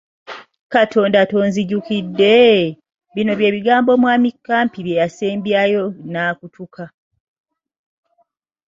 “Katonda 0.73 1.19
tonzijukidde?” 1.31 2.39
Bino 3.13 3.31
bye 3.39 3.53
bigambo 3.55 3.91
mwami 4.01 4.29
Kampi 4.47 4.79
bye 4.85 4.99
yasembyayo 5.01 5.83
n’akutuka. 6.11 6.83